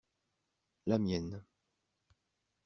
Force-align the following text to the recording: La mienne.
La 0.87 0.97
mienne. 0.97 1.45